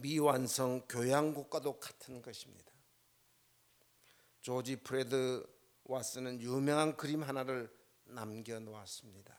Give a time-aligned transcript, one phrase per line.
[0.00, 2.72] 미완성 교양국가도 같은 것입니다.
[4.40, 5.46] 조지 프레드
[5.84, 7.70] 와스는 유명한 그림 하나를
[8.04, 9.36] 남겨 놓았습니다.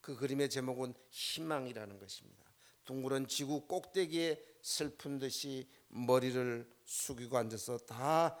[0.00, 2.50] 그 그림의 제목은 희망이라는 것입니다.
[2.84, 8.36] 둥그런 지구 꼭대기에 슬픈 듯이 머리를 숙이고 앉아서 다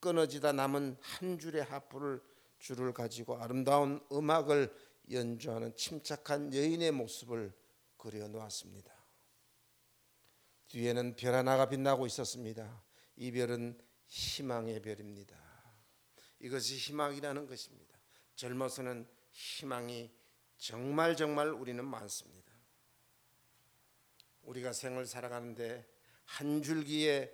[0.00, 2.22] 끊어지다 남은 한 줄의 하프를
[2.58, 4.72] 줄을 가지고 아름다운 음악을
[5.10, 7.52] 연주하는 침착한 여인의 모습을
[7.96, 9.01] 그려 놓았습니다.
[10.72, 12.82] 뒤에는 별 하나가 빛나고 있었습니다.
[13.16, 15.36] 이 별은 희망의 별입니다.
[16.40, 17.98] 이것이 희망이라는 것입니다.
[18.36, 20.10] 젊어서는 희망이
[20.56, 22.52] 정말 정말 우리는 많습니다.
[24.44, 25.86] 우리가 생을 살아가는데
[26.24, 27.30] 한 줄기의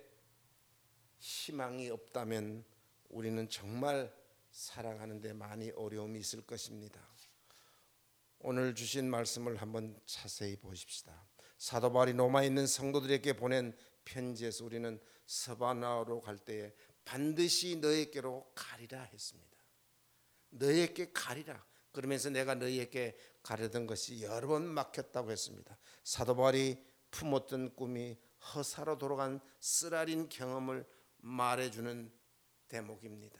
[1.19, 2.65] 희망이 없다면
[3.07, 4.13] 우리는 정말
[4.51, 7.01] 살아가는데 많이 어려움이 있을 것입니다.
[8.39, 11.29] 오늘 주신 말씀을 한번 자세히 보십시다.
[11.59, 16.73] 사도 바울이 로마에 있는 성도들에게 보낸 편지에서 우리는 서바나로 갈 때에
[17.03, 19.57] 반드시 너에게로 가리라 했습니다.
[20.51, 21.63] 너에게 가리라.
[21.91, 25.77] 그러면서 내가 너희에게 가려던 것이 여러 번 막혔다고 했습니다.
[26.03, 28.17] 사도 바울이 품었던 꿈이
[28.53, 32.11] 허사로 돌아간 쓰라린 경험을 말해주는
[32.69, 33.37] 대목입니다.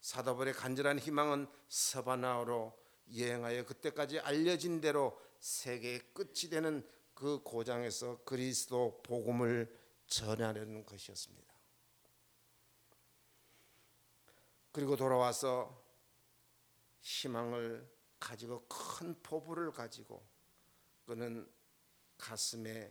[0.00, 2.78] 사도 바울의 간절한 희망은 서바나로
[3.16, 6.86] 여행하여 그때까지 알려진 대로 세계의 끝이 되는
[7.20, 9.70] 그 고장에서 그리스도 복음을
[10.06, 11.54] 전하려는 것이었습니다.
[14.72, 15.84] 그리고 돌아와서
[17.02, 17.86] 희망을
[18.18, 20.26] 가지고 큰 포부를 가지고
[21.04, 21.46] 그는
[22.16, 22.90] 가슴에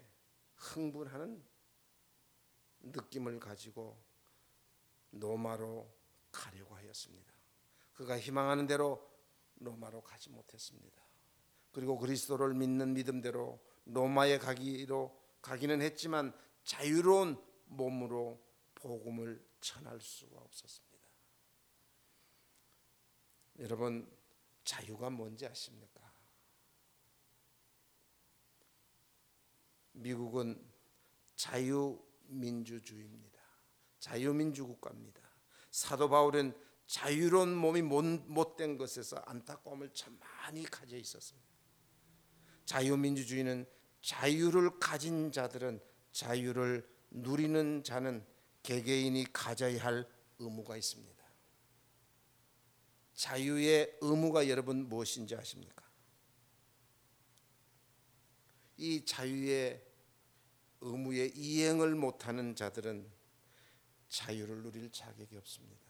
[0.57, 1.43] 흥분하는
[2.81, 3.99] 느낌을 가지고
[5.09, 5.91] 로마로
[6.31, 7.33] 가려고 하였습니다.
[7.93, 9.11] 그가 희망하는 대로
[9.55, 11.03] 로마로 가지 못했습니다.
[11.71, 13.59] 그리고 그리스도를 믿는 믿음대로
[13.93, 18.41] 로마에 가기로 가기는 했지만 자유로운 몸으로
[18.75, 20.89] 복음을 전할 수가 없었습니다.
[23.59, 24.09] 여러분
[24.63, 25.99] 자유가 뭔지 아십니까?
[29.91, 30.65] 미국은
[31.35, 33.39] 자유민주주의입니다.
[33.99, 35.21] 자유민주 국가입니다.
[35.71, 36.53] 사도 바울은
[36.87, 41.49] 자유로운 몸이 못된 것에서 안타까움을 참 많이 가져 있었습니다.
[42.65, 43.67] 자유민주주의는
[44.01, 45.79] 자유를 가진 자들은
[46.11, 48.25] 자유를 누리는 자는
[48.63, 51.19] 개개인이 가져야 할 의무가 있습니다.
[53.13, 55.83] 자유의 의무가 여러분 무엇인지 아십니까?
[58.77, 59.85] 이 자유의
[60.81, 63.11] 의무에 이행을 못하는 자들은
[64.07, 65.89] 자유를 누릴 자격이 없습니다.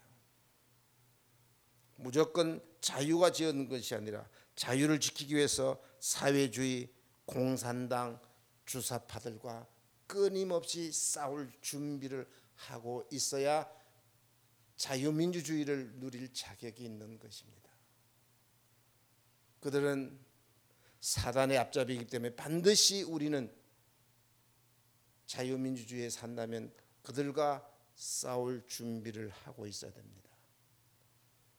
[1.95, 6.91] 무조건 자유가 지은 것이 아니라 자유를 지키기 위해서 사회주의,
[7.29, 8.19] 공산당,
[8.65, 9.67] 주사파들과
[10.07, 13.69] 끊임없이 싸울 준비를 하고 있어야
[14.77, 17.69] 자유민주주의를 누릴 자격이 있는 것입니다.
[19.59, 20.19] 그들은
[21.01, 23.53] 사단의 앞잡이기 때문에 반드시 우리는
[25.27, 26.73] 자유민주주의에 산다면
[27.03, 30.29] 그들과 싸울 준비를 하고 있어야 됩니다.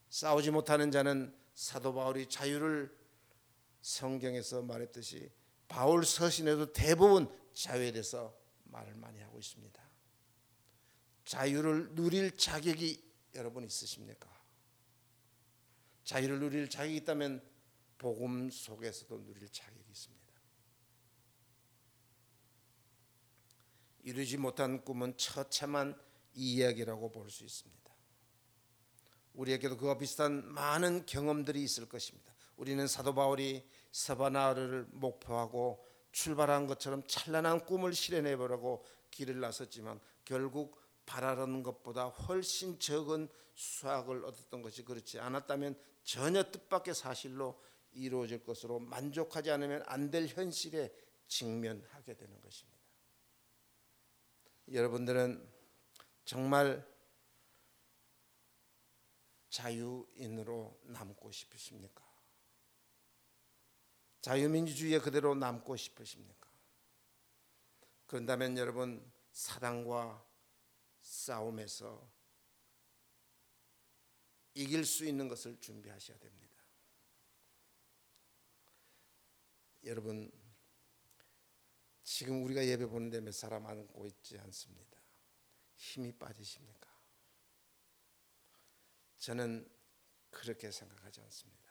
[0.08, 2.92] 싸우지 못하는 자는 사도 바울이 자유를
[3.82, 5.31] 성경에서 말했듯이
[5.70, 9.81] 바울 서신에도 대부분 자유에 대해서 말을 많이 하고 있습니다.
[11.25, 13.00] 자유를 누릴 자격이
[13.36, 14.28] 여러분 있으십니까?
[16.03, 17.48] 자유를 누릴 자격이 있다면
[17.98, 20.20] 복음 속에서도 누릴 자격이 있습니다.
[24.02, 25.97] 이루지 못한 꿈은 처참한
[26.34, 27.81] 이야기라고 볼 수 있습니다.
[29.34, 32.34] 우리에게도 그와 비슷한 많은 경험들이 있을 것입니다.
[32.60, 35.82] 우리는 사도 바울이 서바나를 목표하고
[36.12, 44.60] 출발한 것처럼 찬란한 꿈을 실현해 보려고 길을 나섰지만 결국 바라는 것보다 훨씬 적은 수확을 얻었던
[44.60, 47.59] 것이 그렇지 않았다면 전혀 뜻밖의 사실로
[47.93, 50.93] 이루어질 것으로 만족하지 않으면 안 될 현실에
[51.28, 52.78] 직면하게 되는 것입니다.
[54.70, 55.50] 여러분들은
[56.26, 56.87] 정말
[59.49, 62.10] 자유인으로 남고 싶으십니까?
[64.20, 66.50] 자유민주주의에 그대로 남고 싶으십니까?
[68.06, 70.26] 그런다면 여러분 사단과
[71.00, 72.11] 싸움에서
[74.55, 76.50] 이길 수 있는 것을 준비하셔야 됩니다.
[79.84, 80.31] 여러분
[82.02, 85.00] 지금 우리가 예배 보는데 몇 사람 앉고 있지 않습니다.
[85.76, 86.90] 힘이 빠지십니까?
[89.16, 89.70] 저는
[90.31, 91.70] 그렇게 생각하지 않습니다.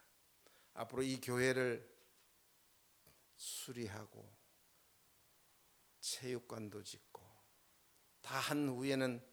[0.73, 1.98] 앞으로 이 교회를
[3.39, 4.29] 수리하고
[6.01, 7.21] 체육관도 짓고
[8.21, 9.25] 다 한 후에는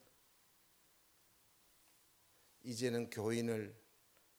[2.62, 3.78] 이제는 교인을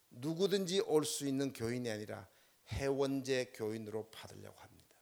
[0.10, 2.28] 누구든지 올 수 있는 교인이 아니라
[2.68, 4.96] 해원제 교인으로 받으려고 합니다.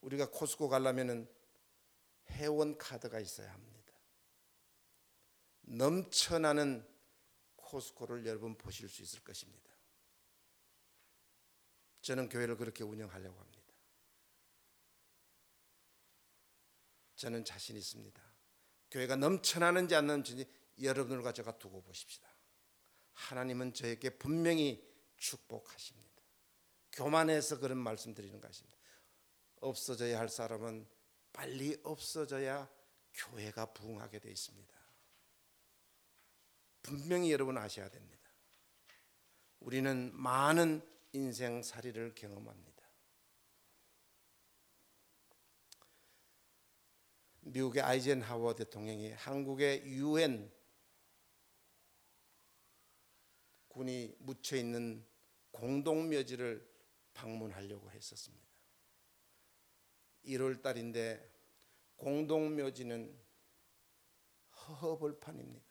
[0.00, 1.28] 우리가 코스코 가려면은
[2.30, 3.92] 회원 카드가 있어야 합니다.
[5.62, 6.86] 넘쳐나는
[7.56, 9.73] 코스코를 여러분 보실 수 있을 것입니다.
[12.04, 13.62] 저는 교회를 그렇게 운영하려고 합니다.
[17.16, 18.22] 저는 자신 있습니다.
[18.90, 20.46] 교회가 넘쳐나는지 안 넘치는지
[20.82, 22.28] 여러분들과 제가 두고 보십시다.
[23.12, 24.86] 하나님은 저에게 분명히
[25.16, 26.22] 축복하십니다.
[26.92, 28.76] 교만해서 그런 말씀드리는 것입니다.
[29.62, 30.86] 없어져야 할 사람은
[31.32, 32.70] 빨리 없어져야
[33.14, 34.74] 교회가 부흥하게 되어 있습니다.
[36.82, 38.30] 분명히 여러분 아셔야 됩니다.
[39.60, 42.74] 우리는 많은 인생살이를 경험합니다.
[47.40, 50.52] 미국의 아이젠하워 대통령이 한국의 유엔
[53.68, 55.06] 군이 묻혀 있는
[55.52, 56.68] 공동묘지를
[57.12, 58.44] 방문하려고 했었습니다.
[60.24, 61.32] 1월 달인데
[61.96, 63.16] 공동묘지는
[64.50, 65.64] 허허벌판입니다.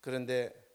[0.00, 0.65] 그런데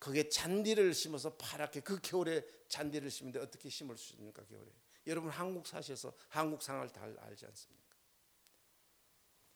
[0.00, 4.72] 거기에 잔디를 심어서 파랗게 그 겨울에 잔디를 심는데 어떻게 심을 수 있습니까 겨울에?
[5.06, 7.96] 여러분 한국 사셔서 한국 상황을 다 알지 않습니까?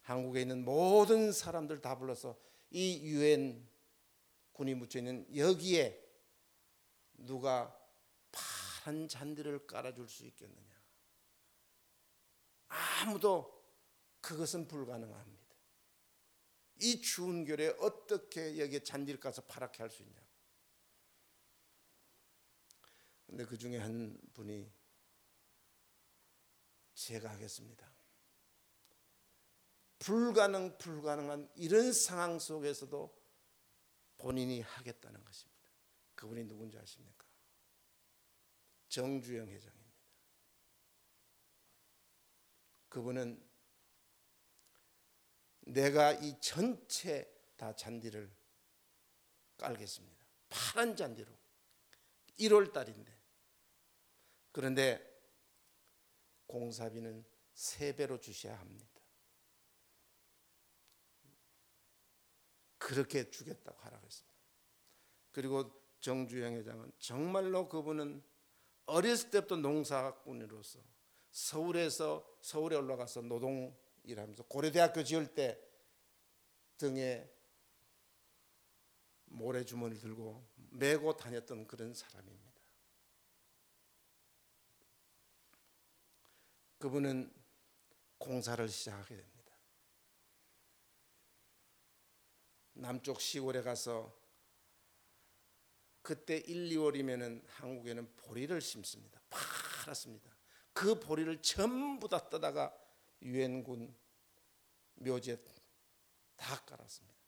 [0.03, 2.39] 한국에 있는 모든 사람들 다 불러서
[2.71, 3.67] 이 유엔
[4.53, 6.03] 군이 묻혀 있는 여기에
[7.15, 7.75] 누가
[8.31, 10.75] 파란 잔디를 깔아줄 수 있겠느냐?
[12.69, 13.65] 아무도
[14.21, 15.45] 그것은 불가능합니다.
[16.81, 20.24] 이 추운 겨울에 어떻게 여기에 잔디를 까서 파랗게 할 수 있냐?
[23.35, 24.73] 근데 그 중에 한 분이
[26.95, 27.93] 제가 하겠습니다.
[29.99, 33.13] 불가능 불가능한 이런 상황 속에서도
[34.19, 35.69] 본인이 하겠다는 것입니다.
[36.15, 37.27] 그분이 누군지 아십니까?
[38.87, 39.99] 정주영 회장입니다.
[42.89, 43.45] 그분은
[45.63, 48.33] 내가 이 전체 다 잔디를
[49.57, 50.25] 깔겠습니다.
[50.49, 51.37] 파란 잔디로.
[52.39, 53.14] 1월 달인데.
[54.55, 55.05] 그런데
[56.47, 57.25] 공사비는
[57.55, 58.87] 세 배로 주셔야 합니다.
[62.79, 64.39] 그렇게 주겠다고 하라고 했습니다.
[65.33, 68.23] 그리고 정주영 회장은 정말로 그분은
[68.87, 70.79] 어렸을 때부터 농사꾼으로서
[71.33, 75.61] 서울에서 서울에 올라가서 노동 일하면서 고려대학교 지을 때
[76.77, 77.29] 등에
[79.25, 82.54] 모래주머니를 들고 메고 다녔던 그런 사람입니다.
[86.85, 87.33] 그분은
[88.19, 89.57] 공사를 시작하게 됩니다.
[92.75, 94.15] 남쪽 시골에 가서
[96.03, 99.19] 그때 1, 2월이면은 한국에는 보리를 심습니다.
[99.31, 100.31] 파랗습니다.
[100.75, 102.79] 그 보리를 전부 다 떠다가
[103.23, 103.97] 유엔군
[104.97, 105.39] 묘지에
[106.37, 107.19] 다 깔았습니다.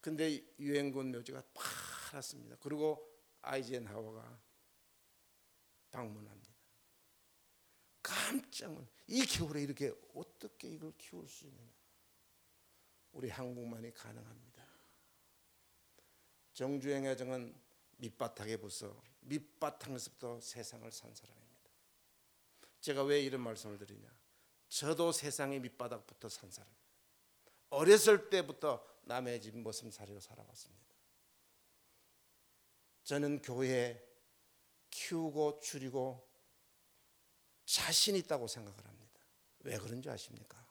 [0.00, 2.56] 근데 유엔군 묘지가 파랗습니다.
[2.60, 3.06] 그리고
[3.42, 4.40] 아이젠하워가
[5.90, 6.43] 방문합니다.
[8.04, 8.86] 깜짝 놀.
[9.08, 11.72] 이 겨울에 이렇게 어떻게 이걸 키울 수 있느냐?
[13.12, 14.64] 우리 한국만이 가능합니다.
[16.52, 17.54] 정주행 회장은
[17.96, 21.70] 밑바닥에 붙어 밑바탕에서부터 세상을 산 사람입니다.
[22.80, 24.06] 제가 왜 이런 말씀을 드리냐?
[24.68, 26.84] 저도 세상의 밑바닥부터 산 사람입니다.
[27.70, 30.84] 어렸을 때부터 남의 집 머슴살이로 살아왔습니다.
[33.04, 34.02] 저는 교회
[34.90, 36.33] 키우고 줄이고
[37.64, 39.20] 자신 있다고 생각을 합니다.
[39.60, 40.64] 왜 그런지 아십니까?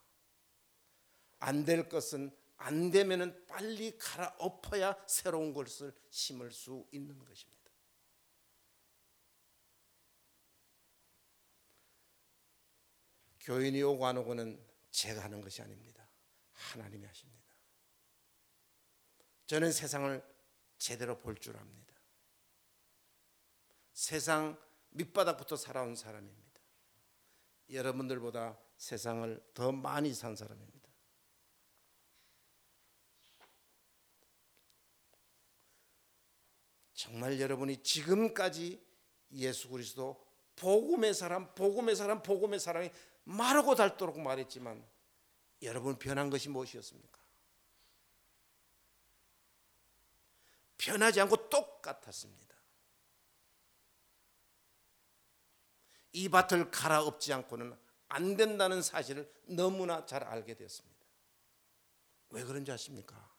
[1.39, 7.53] 안 될 것은 안 되면은 빨리 갈아엎어야 새로운 것을 심을 수 있는 것입니다.
[13.41, 16.07] 교인이 오고 안 오고는 제가 하는 것이 아닙니다.
[16.53, 17.43] 하나님이 하십니다.
[19.47, 20.23] 저는 세상을
[20.77, 21.93] 제대로 볼 줄 압니다.
[23.93, 24.57] 세상
[24.91, 26.42] 밑바닥부터 살아온 사람입니다.
[27.69, 30.73] 여러분들보다 세상을 더 많이 산 사람입니다.
[36.93, 38.81] 정말 여러분이 지금까지
[39.33, 42.89] 예수 그리스도 복음의 사람, 복음의 사람, 복음의 사람이
[43.25, 44.85] 마르고 닳도록 말했지만
[45.63, 47.19] 여러분 변한 것이 무엇이었습니까?
[50.77, 52.52] 변하지 않고 똑같았습니다.
[56.13, 57.77] 이 밭을 갈아엎지 않고는
[58.07, 61.05] 안 된다는 사실을 너무나 잘 알게 되었습니다.
[62.29, 63.31] 왜 그런지 아십니까?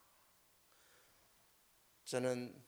[2.04, 2.62] 저는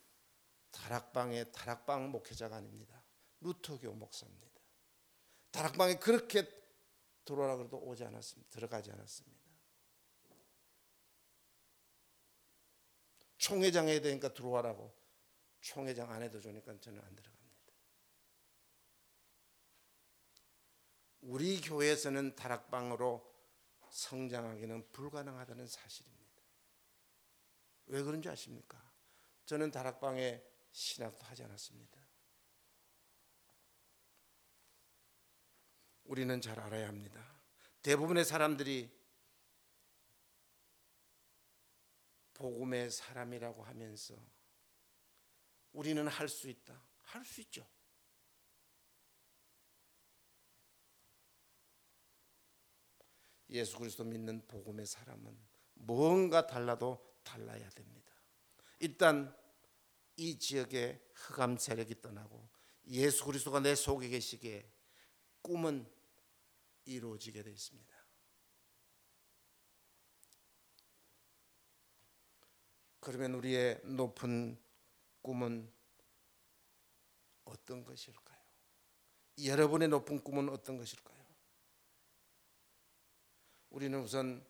[0.70, 3.02] 다락방의 다락방 목회자가 아닙니다.
[3.40, 4.60] 루터교 목사입니다.
[5.50, 6.48] 다락방에 그렇게
[7.24, 8.50] 들어오라 그래도 오지 않았습니다.
[8.50, 9.36] 들어가지 않았습니다.
[13.38, 14.92] 총회장 해야 되니까 들어와라고
[15.60, 17.36] 총회장 안 해도 좋으니까 저는 안 들어갑니다.
[21.26, 23.34] 우리 교회에서는 다락방으로
[23.90, 26.42] 성장하기는 불가능하다는 사실입니다.
[27.86, 28.80] 왜 그런지 아십니까?
[29.44, 30.40] 저는 다락방에
[30.70, 32.00] 신학도 하지 않았습니다.
[36.04, 37.20] 우리는 잘 알아야 합니다.
[37.82, 38.88] 대부분의 사람들이
[42.34, 44.14] 복음의 사람이라고 하면서
[45.72, 46.80] 우리는 할 수 있다.
[47.02, 47.66] 할 수 있죠.
[53.56, 55.36] 예수 그리스도 믿는 복음의 사람은
[55.74, 58.12] 뭔가 달라도 달라야 됩니다.
[58.78, 59.34] 일단
[60.16, 62.48] 이 지역에 흑암 세력이 떠나고
[62.88, 64.70] 예수 그리스도가 내 속에 계시기에
[65.42, 65.86] 꿈은
[66.84, 67.96] 이루어지게 되어 있습니다.
[73.00, 74.60] 그러면 우리의 높은
[75.22, 75.72] 꿈은
[77.44, 78.36] 어떤 것일까요?
[79.44, 81.15] 여러분의 높은 꿈은 어떤 것일까요?
[83.76, 84.42] 우리는 우선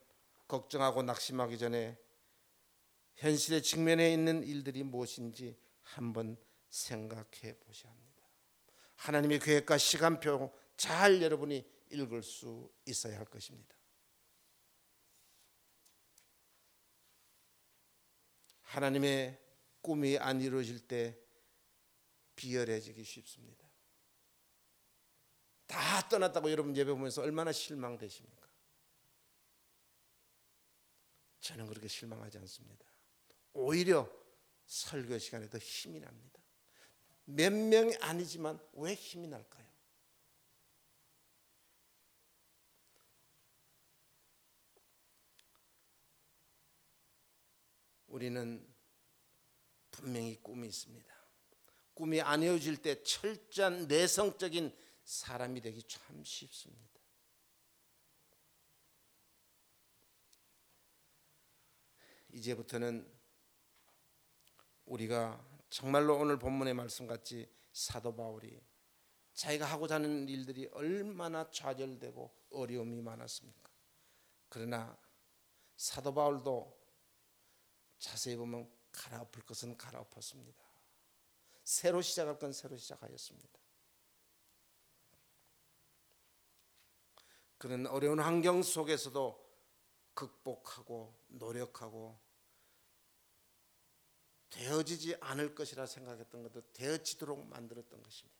[0.47, 1.99] 걱정하고 낙심하기 전에
[3.15, 6.37] 현실에 직면해 있는 일들이 무엇인지 한번
[6.69, 8.23] 생각해 보셔야 합니다.
[8.95, 13.75] 하나님의 계획과 시간표 잘 여러분이 읽을 수 있어야 할 것입니다.
[18.61, 19.37] 하나님의
[19.81, 21.19] 꿈이 안 이루어질 때
[22.37, 23.67] 비열해지기 쉽습니다.
[25.65, 28.36] 다 떠났다고 여러분 예배 보면서 얼마나 실망되십니까?
[31.39, 32.85] 저는 그렇게 실망하지 않습니다.
[33.53, 34.09] 오히려
[34.65, 36.39] 설교 시간에 더 힘이 납니다.
[37.25, 39.67] 몇 명이 아니지만 왜 힘이 날까요?
[48.07, 48.65] 우리는
[49.91, 51.13] 분명히 꿈이 있습니다.
[51.93, 56.96] 꿈이 안 이어질 때 철저한 내성적인 사람이 되기 참 쉽습니다.
[62.37, 63.11] 이제부터는
[64.85, 68.61] 우리가 정말로 오늘 본문의 말씀 같이 사도 바울이
[69.33, 73.71] 자기가 하고자 하는 일들이 얼마나 좌절되고 어려움이 많았습니까?
[74.49, 74.97] 그러나
[75.75, 76.77] 사도 바울도
[77.97, 80.63] 자세히 보면 갈아엎을 것은 갈아엎었습니다.
[81.63, 83.59] 새로 시작할 건 새로 시작하였습니다.
[87.57, 89.47] 그런 어려운 환경 속에서도
[90.13, 92.26] 극복하고 노력하고
[94.49, 98.37] 되어지지 않을 것이라 생각했던 것도 되어지도록 만들었던 것입니다.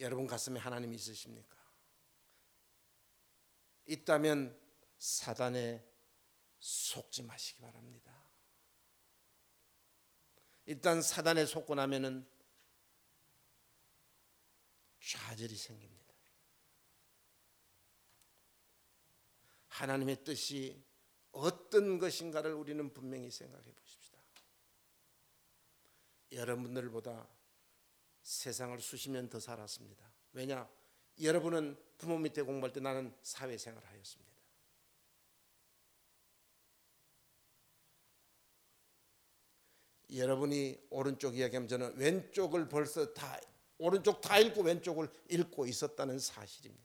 [0.00, 1.56] 여러분 가슴에 하나님이 있으십니까?
[3.86, 4.58] 있다면
[4.98, 5.84] 사단에
[6.58, 8.12] 속지 마시기 바랍니다.
[10.66, 12.26] 일단 사단에 속고 나면은
[14.98, 16.14] 좌절이 생깁니다.
[19.68, 20.82] 하나님의 뜻이
[21.34, 24.18] 어떤 것인가를 우리는 분명히 생각해 보십시다.
[26.32, 27.28] 여러분들보다
[28.22, 30.04] 세상을 수십 년 더 살았습니다.
[30.32, 30.68] 왜냐?
[31.20, 34.34] 여러분은 부모 밑에 공부할 때 나는 사회생활을 하였습니다.
[40.14, 43.40] 여러분이 오른쪽 이야기하면 저는 왼쪽을 벌써 다
[43.78, 46.84] 오른쪽 다 읽고 왼쪽을 읽고 있었다는 사실입니다.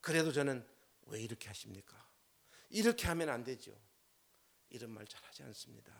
[0.00, 0.66] 그래도 저는
[1.08, 2.08] 왜 이렇게 하십니까?
[2.70, 3.78] 이렇게 하면 안 되죠.
[4.70, 5.92] 이런 말 잘하지 않습니다.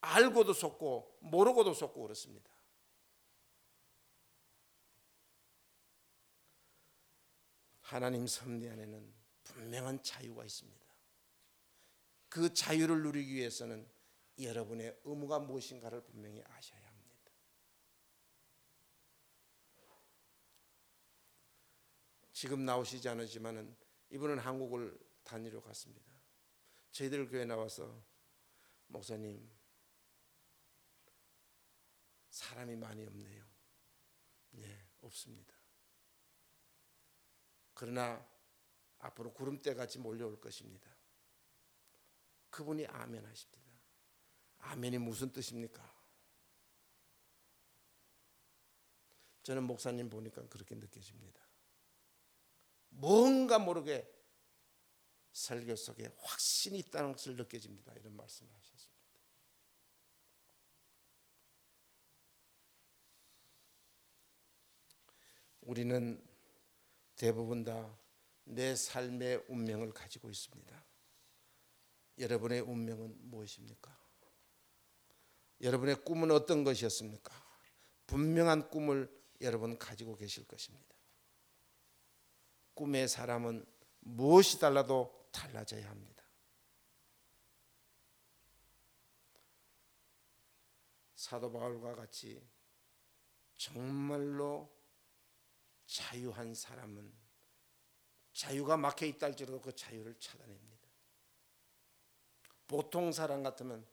[0.00, 2.50] 알고도 속고 모르고도 속고 그렇습니다.
[7.80, 9.14] 하나님 섭리 안에는
[9.44, 10.82] 분명한 자유가 있습니다.
[12.28, 13.88] 그 자유를 누리기 위해서는
[14.40, 16.81] 여러분의 의무가 무엇인가를 분명히 아셔야
[22.42, 23.72] 지금 나오시지 않으지만은
[24.10, 26.12] 이분은 한국을 다니러 갔습니다.
[26.90, 28.04] 저희들 교회 나와서
[28.88, 29.48] 목사님
[32.30, 33.44] 사람이 많이 없네요.
[34.56, 35.54] 예, 없습니다.
[37.74, 38.28] 그러나
[38.98, 40.90] 앞으로 구름대 같이 몰려올 것입니다.
[42.50, 43.70] 그분이 아멘 하십니다.
[44.58, 45.80] 아멘이 무슨 뜻입니까?
[49.44, 51.41] 저는 목사님 보니까 그렇게 느껴집니다.
[52.94, 54.08] 뭔가 모르게
[55.32, 57.92] 설교 속에 확신이 있다는 것을 느껴집니다.
[57.94, 58.92] 이런 말씀을 하셨습니다.
[65.62, 66.22] 우리는
[67.16, 68.02] 대부분 다
[68.44, 70.84] 내 삶의 운명을 가지고 있습니다.
[72.18, 73.96] 여러분의 운명은 무엇입니까?
[75.60, 77.32] 여러분의 꿈은 어떤 것이었습니까?
[78.06, 79.08] 분명한 꿈을
[79.40, 80.91] 여러분 가지고 계실 것입니다.
[82.74, 83.64] 꿈의 사람은
[84.00, 86.24] 무엇이 달라도 달라져야 합니다.
[91.14, 92.44] 사도 바울과 같이
[93.54, 94.70] 정말로
[95.86, 97.12] 자유한 사람은
[98.32, 100.88] 자유가 막혀 있다 할지라도 그 자유를 찾아냅니다.
[102.66, 103.86] 보통 사람 같으면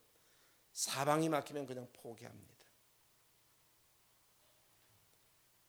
[0.72, 2.66] 사방이 막히면 그냥 포기합니다.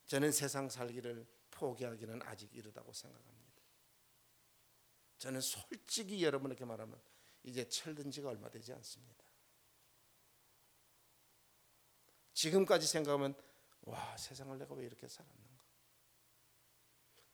[0.07, 1.27] 저는 세상 살기를
[1.61, 3.61] 포기하기는 아직 이르다고 생각합니다.
[5.19, 6.99] 저는 솔직히 여러분에게 말하면
[7.43, 9.23] 이제 철든 지가 얼마 되지 않습니다.
[12.33, 13.35] 지금까지 생각하면
[13.81, 15.61] 와 세상을 내가 왜 이렇게 살았는가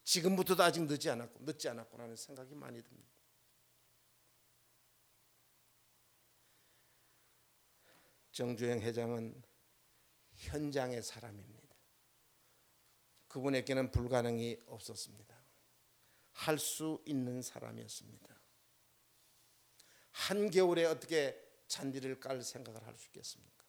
[0.03, 3.09] 지금부터도 아직 늦지 않았고 늦지 않았구나는 생각이 많이 듭니다.
[8.31, 9.41] 정주행 회장은
[10.35, 11.56] 현장의 사람입니다.
[13.27, 15.35] 그분에게는 불가능이 없었습니다.
[16.33, 18.35] 할 수 있는 사람이었습니다.
[20.11, 23.65] 한겨울에 어떻게 잔디를 깔 생각을 할 수 있겠습니까?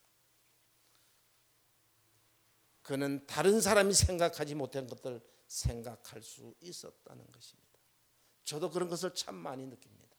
[2.83, 7.79] 그는 다른 사람이 생각하지 못한 것들 생각할 수 있었다는 것입니다.
[8.45, 10.17] 저도 그런 것을 참 많이 느낍니다.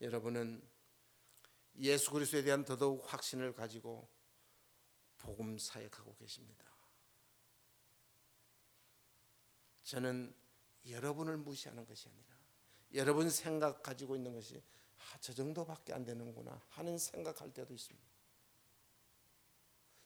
[0.00, 0.62] 여러분은
[1.78, 4.08] 예수 그리스도에 대한 더더욱 확신을 가지고
[5.18, 6.64] 복음 사역하고 계십니다.
[9.82, 10.34] 저는
[10.88, 12.34] 여러분을 무시하는 것이 아니라
[12.94, 14.62] 여러분 생각 가지고 있는 것이
[14.98, 18.14] 아, 저 정도밖에 안 되는구나 하는 생각할 때도 있습니다.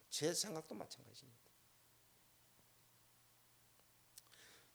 [0.08, 1.48] 제 생각도 마찬가지입니다.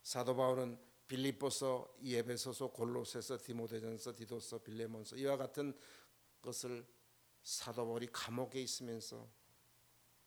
[0.02, 5.76] 사도 바울은 빌립보서, 예배서서, 골로새서, 디모데전서, 디도서, 빌레몬서 이와 같은
[6.44, 6.86] 것을
[7.42, 9.28] 사도 바울이 감옥에 있으면서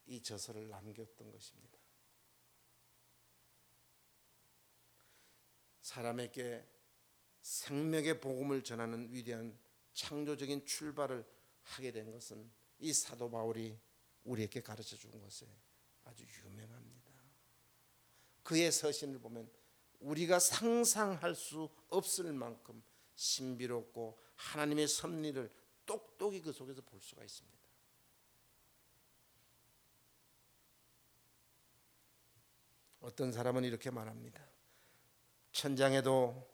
[0.07, 1.77] 이 저서를 남겼던 것입니다.
[5.81, 6.67] 사람에게
[7.41, 9.57] 생명의 복음을 전하는 위대한
[9.93, 11.25] 창조적인 출발을
[11.61, 13.79] 하게 된 것은 이 사도 바울이
[14.23, 15.47] 우리에게 가르쳐 준 것에
[16.03, 17.13] 아주 유명합니다.
[18.43, 19.49] 그의 서신을 보면
[19.99, 22.83] 우리가 상상할 수 없을 만큼
[23.15, 25.51] 신비롭고 하나님의 섭리를
[25.87, 27.57] 똑똑히 그 속에서 볼 수가 있습니다.
[32.99, 34.45] 어떤 사람은 이렇게 말합니다.
[35.51, 36.47] 천장에도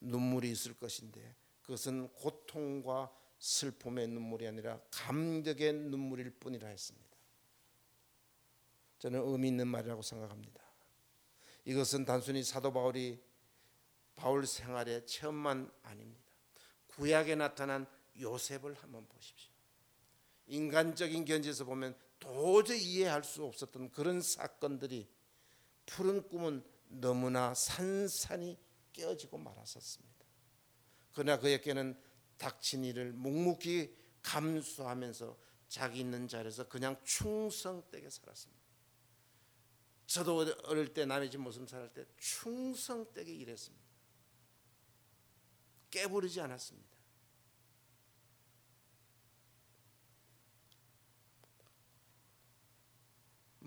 [0.00, 7.08] 눈물이 있을 것인데 그것은 고통과 슬픔의 눈물이 아니라 감격의 눈물일 뿐이라 했습니다.
[8.98, 10.62] 저는 의미 있는 말이라고 생각합니다.
[11.64, 13.22] 이것은 단순히 사도 바울이
[14.16, 16.24] 바울 생활의 체험만 아닙니다.
[16.88, 17.86] 구약에 나타난
[18.20, 19.52] 요셉을 한번 보십시오.
[20.46, 25.08] 인간적인 견지에서 보면 도저히 이해할 수 없었던 그런 사건들이
[25.86, 28.58] 푸른 꿈은 너무나 산산이
[28.92, 30.24] 깨어지고 말았었습니다.
[31.12, 32.00] 그러나 그에게는
[32.38, 35.36] 닥친 일을 묵묵히 감수하면서
[35.68, 38.58] 자기 있는 자리에서 그냥 충성되게 살았습니다.
[40.06, 43.86] 저도 어릴 때 남의 집 모습 살을 때 충성되게 일했습니다.
[45.90, 46.97] 깨부르지 않았습니다.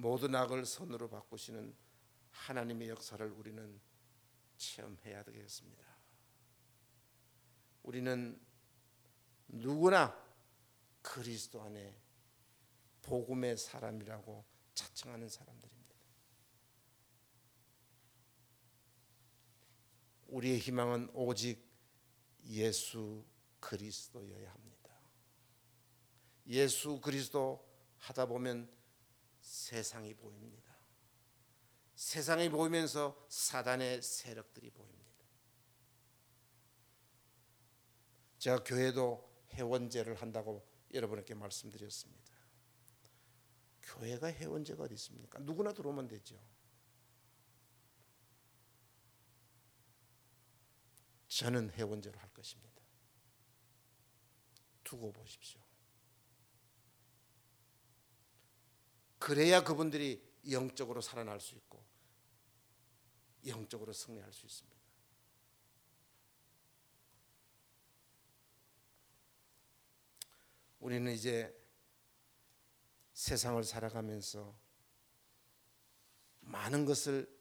[0.02, 1.76] 모든 악을 선으로 바꾸시는
[2.32, 3.80] 하나님의 역사를 우리는
[4.58, 5.86] 체험해야 되겠습니다.
[7.84, 8.42] 우리는
[9.48, 10.20] 누구나
[11.04, 11.96] 그리스도 안에
[13.04, 15.96] 복음의 사람이라고 자청하는 사람들입니다.
[20.30, 21.64] 우리의 희망은 오직
[22.46, 23.24] 예수
[23.60, 25.00] 그리스도여야 합니다.
[26.48, 27.64] 예수 그리스도
[28.00, 28.81] 하다 보면
[29.42, 30.72] 세상이 보입니다.
[31.96, 35.02] 세상이 보이면서 사단의 세력들이 보입니다.
[38.40, 42.32] 제가 교회도 회원제를 한다고 여러분에게 말씀드렸습니다.
[43.84, 45.40] 교회가 회원제가 어디 있습니까?
[45.40, 46.42] 누구나 들어오면 되죠.
[51.28, 52.82] 저는 회원제로 할 것입니다.
[54.84, 55.61] 두고 보십시오.
[59.22, 61.80] 그래야 그분들이 영적으로 살아날 수 있고
[63.46, 64.82] 영적으로 승리할 수 있습니다.
[70.80, 71.56] 우리는 이제
[73.14, 74.58] 세상을 살아가면서
[76.40, 77.32] 많은 것을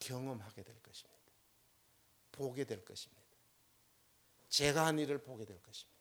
[0.00, 1.22] 경험하게 될 것입니다.
[2.32, 3.24] 보게 될 것입니다.
[4.50, 5.94] 제가 한 일을 보게 될 것입니다.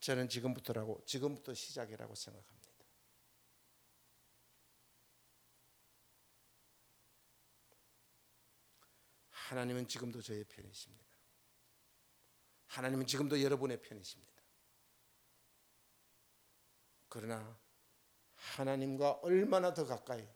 [0.00, 2.57] 저는 지금부터라고 지금부터 시작이라고 생각합니다.
[9.48, 11.16] 하나님은 지금도 저의 편이십니다.
[12.66, 14.30] 하나님은 지금도 여러분의 편이십니다.
[17.08, 17.58] 그러나
[18.34, 20.28] 하나님과 얼마나 더 가까이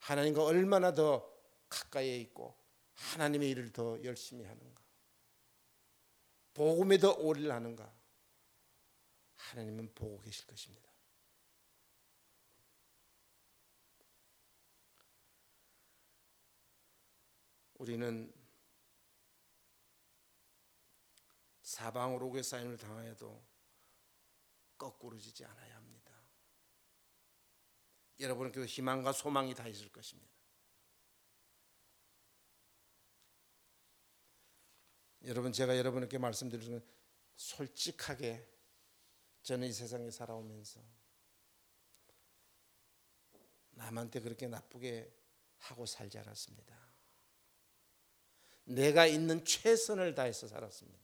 [0.00, 1.32] 하나님과 얼마나 더
[1.68, 2.58] 가까이에 있고
[2.94, 4.82] 하나님의 일을 더 열심히 하는가
[6.54, 7.96] 복음에 더 오리를 하는가
[9.36, 10.87] 하나님은 보고 계실 것입니다.
[17.78, 18.32] 우리는
[21.62, 23.46] 사방으로 오게 사인을 당하여도
[24.76, 26.12] 거꾸로지지 않아야 합니다.
[28.18, 30.28] 여러분께도 희망과 소망이 다 있을 것입니다.
[35.24, 36.84] 여러분 제가 여러분께 말씀드리는
[37.36, 38.48] 솔직하게
[39.42, 40.80] 저는 이 세상에 살아오면서
[43.70, 45.14] 남한테 그렇게 나쁘게
[45.58, 46.87] 하고 살지 않았습니다.
[48.68, 50.98] 내가 있는 최선을 다해서 살았습니다.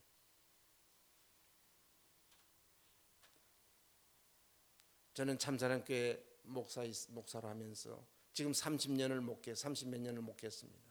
[5.15, 10.85] 저는 참사랑교회 목사 목사로 하면서 지금 30년을 목회, 30몇 년을 목회했습니다.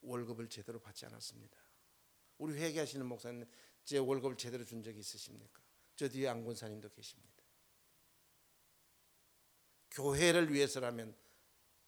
[0.00, 1.56] 월급을 제대로 받지 않았습니다.
[2.38, 3.46] 우리 회개하시는 목사님
[3.84, 5.62] 제 월급을 제대로 준 적이 있으십니까?
[5.94, 7.44] 저 뒤에 안군사님도 계십니다.
[9.92, 11.14] 교회를 위해서라면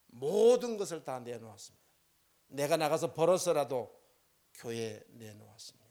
[0.07, 1.86] 모든 것을 다 내놓았습니다.
[2.48, 3.94] 내가 나가서 벌어서라도
[4.54, 5.87] 교회에 내놓았습니다.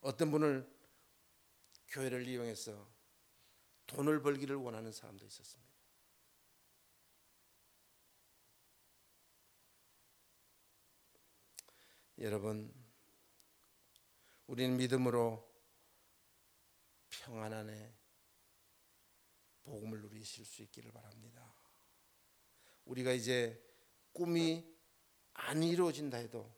[0.00, 0.70] 어떤 분을
[1.88, 2.92] 교회를 이용해서
[3.86, 5.64] 돈을 벌기를 원하는 사람도 있었습니다.
[12.18, 12.72] 여러분,
[14.46, 15.52] 우리는 믿음으로
[17.08, 17.94] 평안 안에
[19.62, 21.43] 복음을 누리실 수 있기를 바랍니다.
[22.84, 23.62] 우리가 이제
[24.12, 24.64] 꿈이
[25.32, 26.54] 안 이루어진다 해도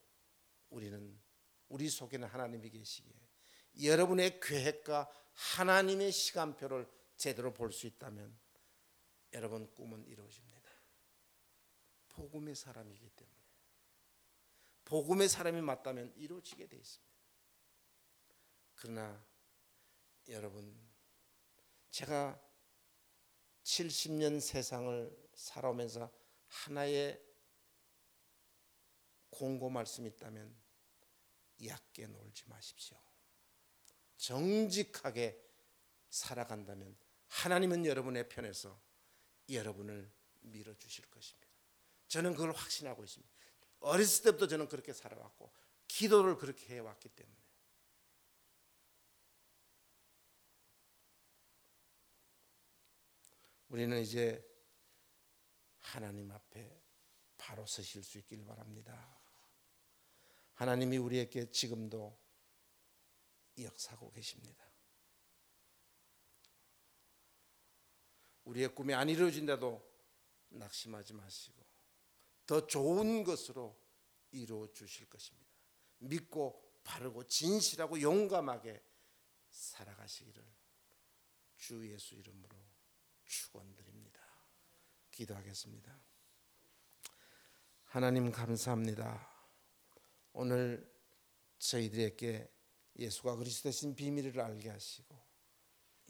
[0.71, 1.19] 우리는
[1.69, 3.15] 우리 속에는 하나님이 계시기에
[3.83, 8.39] 여러분의 계획과 하나님의 시간표를 제대로 볼 수 있다면
[9.33, 10.71] 여러분 꿈은 이루어집니다.
[12.09, 13.37] 복음의 사람이기 때문에
[14.85, 17.15] 복음의 사람이 맞다면 이루어지게 돼 있습니다.
[18.77, 19.27] 그러나
[20.29, 20.75] 여러분
[21.91, 22.41] 제가
[23.65, 26.13] 70년 세상을 살아오면서
[26.47, 27.23] 하나의
[29.31, 30.55] 공고 말씀이 있다면
[31.65, 32.99] 얕게 놀지 마십시오.
[34.17, 35.43] 정직하게
[36.09, 36.97] 살아간다면
[37.29, 38.81] 하나님은 여러분의 편에서
[39.51, 41.47] 여러분을 밀어 주실 것입니다.
[42.09, 43.35] 저는 그걸 확신하고 있습니다.
[43.81, 45.53] 어렸을 때부터 저는 그렇게 살아왔고
[45.87, 47.37] 기도를 그렇게 해 왔기 때문에
[53.69, 54.56] 우리는 이제
[55.87, 56.83] 하나님 앞에
[57.39, 59.17] 바로 서실 수 있길 바랍니다.
[60.55, 62.19] 하나님이 우리에게 지금도
[63.59, 64.65] 역사하고 계십니다.
[68.45, 69.81] 우리의 꿈이 안 이루어진다도
[70.49, 71.65] 낙심하지 마시고
[72.47, 73.79] 더 좋은 것으로
[74.33, 75.47] 이루어 주실 것입니다.
[75.99, 78.83] 믿고 바르고 진실하고 용감하게
[79.51, 80.45] 살아가시기를
[81.57, 82.57] 주 예수 이름으로
[83.25, 83.96] 축원드립니다.
[85.17, 85.99] 기도하겠습니다.
[87.85, 89.27] 하나님 감사합니다.
[90.35, 90.95] 오늘
[91.59, 92.53] 저희들에게
[92.99, 95.17] 예수가 그리스도신 비밀을 알게 하시고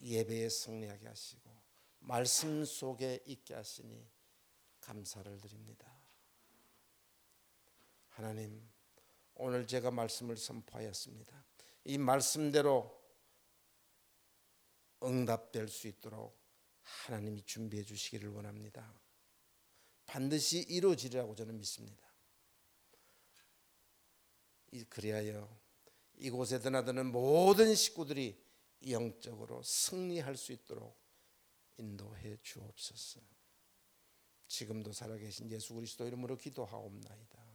[0.01, 1.49] 예배에 승리하게 하시고
[2.01, 4.11] 말씀 속에 있게 하시니
[4.81, 5.87] 감사를 드립니다.
[8.09, 8.69] 하나님
[9.35, 11.45] 오늘 제가 말씀을 선포하였습니다.
[11.85, 12.93] 이 말씀대로
[15.05, 16.46] 응답될 수 있도록
[16.87, 18.95] 하나님이 준비해 주시기를 원합니다.
[20.07, 22.07] 반드시 이루어지리라고 저는 믿습니다.
[24.89, 25.49] 그리하여
[26.19, 28.41] 이곳에 드나드는 모든 식구들이
[28.89, 30.97] 영적으로 승리할 수 있도록
[31.79, 33.21] 인도해 주옵소서.
[34.47, 37.46] 지금도 살아계신 예수 그리스도 이름으로 기도하옵나이다.